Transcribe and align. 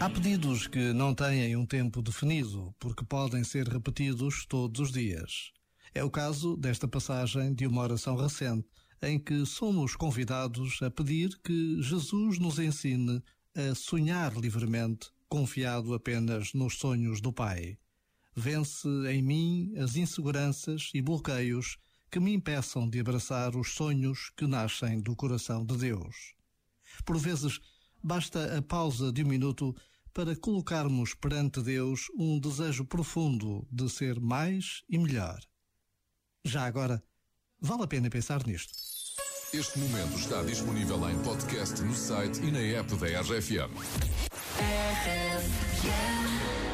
Há 0.00 0.10
pedidos 0.10 0.66
que 0.66 0.92
não 0.92 1.14
têm 1.14 1.56
um 1.56 1.64
tempo 1.64 2.02
definido, 2.02 2.74
porque 2.78 3.04
podem 3.04 3.44
ser 3.44 3.68
repetidos 3.68 4.44
todos 4.44 4.80
os 4.80 4.92
dias. 4.92 5.52
É 5.94 6.02
o 6.02 6.10
caso 6.10 6.56
desta 6.56 6.88
passagem 6.88 7.54
de 7.54 7.66
uma 7.66 7.82
oração 7.82 8.16
recente, 8.16 8.68
em 9.00 9.18
que 9.18 9.46
somos 9.46 9.94
convidados 9.94 10.82
a 10.82 10.90
pedir 10.90 11.38
que 11.42 11.80
Jesus 11.80 12.38
nos 12.38 12.58
ensine 12.58 13.22
a 13.54 13.74
sonhar 13.74 14.36
livremente, 14.36 15.10
confiado 15.28 15.94
apenas 15.94 16.52
nos 16.52 16.76
sonhos 16.76 17.20
do 17.20 17.32
Pai. 17.32 17.78
Vence 18.34 18.88
em 19.08 19.22
mim 19.22 19.74
as 19.78 19.94
inseguranças 19.94 20.90
e 20.92 21.00
bloqueios 21.00 21.78
que 22.10 22.18
me 22.18 22.34
impeçam 22.34 22.90
de 22.90 22.98
abraçar 22.98 23.56
os 23.56 23.72
sonhos 23.74 24.30
que 24.36 24.46
nascem 24.46 25.00
do 25.00 25.14
coração 25.14 25.64
de 25.64 25.76
Deus. 25.76 26.34
Por 27.04 27.16
vezes, 27.16 27.60
basta 28.04 28.58
a 28.58 28.62
pausa 28.62 29.10
de 29.10 29.24
um 29.24 29.28
minuto 29.28 29.74
para 30.12 30.36
colocarmos 30.36 31.14
perante 31.14 31.62
Deus 31.62 32.08
um 32.16 32.38
desejo 32.38 32.84
profundo 32.84 33.66
de 33.72 33.88
ser 33.88 34.20
mais 34.20 34.82
e 34.88 34.98
melhor. 34.98 35.40
Já 36.44 36.66
agora, 36.66 37.02
vale 37.58 37.84
a 37.84 37.86
pena 37.86 38.10
pensar 38.10 38.46
nisto. 38.46 38.74
Este 39.52 39.78
momento 39.78 40.18
está 40.18 40.42
disponível 40.42 41.08
em 41.08 41.18
podcast 41.22 41.80
no 41.82 41.94
site 41.94 42.40
e 42.42 42.50
na 42.50 42.60
app 42.60 42.94
da 42.96 43.20
RFM. 43.22 43.72
You 45.84 46.73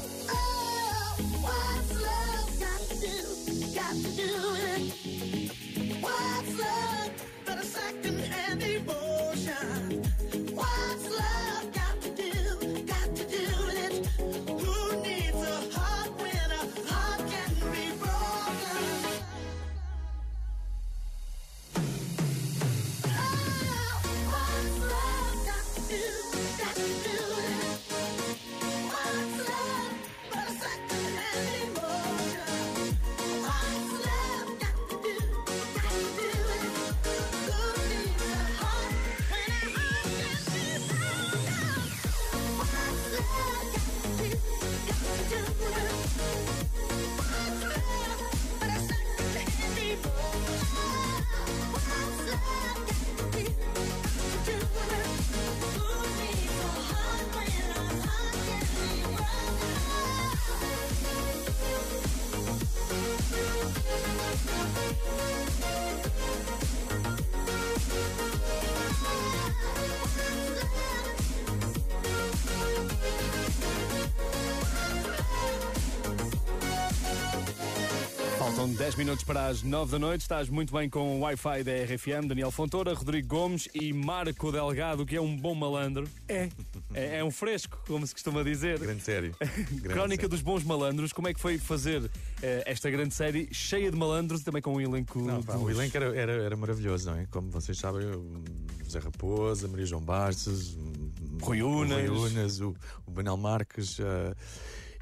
Faltam 78.55 78.73
10 78.73 78.95
minutos 78.95 79.23
para 79.23 79.47
as 79.47 79.63
9 79.63 79.91
da 79.93 79.99
noite. 79.99 80.21
Estás 80.21 80.49
muito 80.49 80.73
bem 80.73 80.89
com 80.89 81.17
o 81.17 81.19
Wi-Fi 81.21 81.63
da 81.63 81.71
RFM. 81.83 82.27
Daniel 82.27 82.51
Fontoura, 82.51 82.93
Rodrigo 82.93 83.27
Gomes 83.27 83.69
e 83.73 83.93
Marco 83.93 84.51
Delgado, 84.51 85.05
que 85.05 85.15
é 85.15 85.21
um 85.21 85.35
bom 85.37 85.55
malandro. 85.55 86.07
É. 86.27 86.49
É, 86.93 87.17
é 87.19 87.23
um 87.23 87.31
fresco, 87.31 87.81
como 87.87 88.05
se 88.05 88.13
costuma 88.13 88.43
dizer. 88.43 88.77
Grande 88.79 89.03
série. 89.03 89.29
Grande 89.39 89.81
Crónica 89.87 90.21
série. 90.23 90.27
dos 90.27 90.41
Bons 90.41 90.63
Malandros. 90.65 91.13
Como 91.13 91.27
é 91.29 91.33
que 91.33 91.39
foi 91.39 91.57
fazer 91.57 92.09
eh, 92.41 92.63
esta 92.65 92.89
grande 92.89 93.13
série 93.13 93.47
cheia 93.53 93.89
de 93.89 93.97
malandros 93.97 94.41
e 94.41 94.43
também 94.43 94.61
com 94.61 94.73
um 94.75 94.81
elenco. 94.81 95.19
Não, 95.19 95.41
pá, 95.41 95.53
dos- 95.53 95.63
o 95.63 95.69
elenco 95.69 95.95
era, 95.95 96.13
era, 96.15 96.31
era 96.33 96.55
maravilhoso, 96.57 97.09
não 97.09 97.17
é? 97.19 97.25
Como 97.27 97.49
vocês 97.51 97.77
sabem, 97.77 98.05
o 98.07 98.43
José 98.83 98.99
Raposa, 98.99 99.67
Maria 99.69 99.85
João 99.85 100.01
Bastos, 100.01 100.75
o- 100.75 101.45
Rui 101.45 101.61
o 101.61 101.69
Unas. 101.69 102.09
Rui 102.09 102.29
Unas, 102.31 102.59
o, 102.59 102.75
o 103.07 103.11
Banel 103.11 103.37
Marques. 103.37 103.97
ah, 104.01 104.35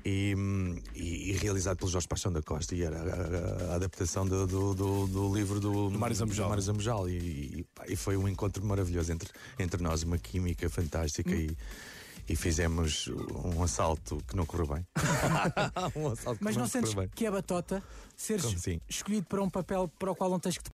e, 0.06 0.36
e- 0.96 1.30
e 1.30 1.32
realizado 1.34 1.78
pelo 1.78 1.90
Jorge 1.92 2.08
Paixão 2.08 2.32
da 2.32 2.42
Costa 2.42 2.76
e 2.76 2.84
era 2.84 2.98
a, 2.98 3.68
a- 3.70 3.72
a 3.72 3.76
adaptação 3.76 4.26
do, 4.26 4.46
do, 4.48 4.74
do- 4.74 5.08
do 5.08 5.34
livro 5.36 5.60
do, 5.60 5.90
Do 5.90 6.00
Mário 6.00 6.16
Zambojal. 6.16 6.50
Mário 6.50 6.64
Zambojal. 6.64 7.10
E, 7.10 7.66
e, 7.88 7.96
foi 7.96 8.16
um 8.18 8.28
encontro 8.28 8.64
maravilhoso 8.66 9.12
entre, 9.12 9.30
entre 9.58 9.82
nós, 9.82 10.04
uma 10.04 10.18
química 10.18 10.70
fantástica 10.70 11.32
e, 11.36 11.56
e 12.28 12.36
fizemos 12.36 13.08
um 13.56 13.64
assalto 13.64 14.24
que 14.28 14.36
não 14.36 14.46
correu 14.46 14.68
bem. 14.68 14.86
um 15.96 16.08
assalto 16.10 16.40
Mas 16.42 16.56
que 16.56 16.60
não 16.62 16.68
correu 16.68 16.82
sentes 16.82 16.94
bem. 16.94 17.10
que 17.16 17.26
é 17.26 17.32
batota 17.32 17.84
seres 18.16 18.46
assim? 18.46 18.80
escolhido 18.88 19.26
para 19.28 19.42
um 19.42 19.50
papel 19.50 19.88
para 19.98 20.12
o 20.12 20.16
qual 20.16 20.30
não 20.30 20.40
tens 20.40 20.58
que 20.58 20.64
te 20.64 20.68